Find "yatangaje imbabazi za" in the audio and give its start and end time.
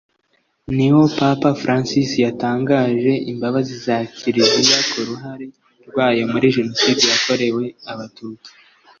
2.25-3.97